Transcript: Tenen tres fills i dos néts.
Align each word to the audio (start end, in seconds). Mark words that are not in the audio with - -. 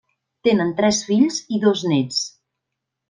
Tenen 0.47 0.71
tres 0.79 1.01
fills 1.09 1.37
i 1.59 1.63
dos 1.67 1.85
néts. 1.93 2.25